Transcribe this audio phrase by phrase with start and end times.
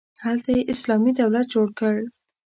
[0.23, 1.95] هلته یې اسلامي دولت جوړ کړ.